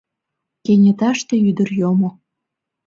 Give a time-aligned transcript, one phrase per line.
[0.63, 2.09] Кенеташте ӱдыр йомо